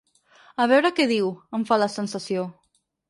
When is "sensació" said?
1.97-2.47